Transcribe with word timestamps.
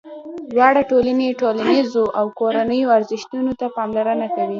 دواړه 0.51 0.81
ټولنې 0.91 1.27
ټولنیزو 1.41 2.03
او 2.19 2.25
کورنیو 2.39 2.93
ارزښتونو 2.97 3.51
ته 3.59 3.65
پاملرنه 3.75 4.27
کوي. 4.35 4.49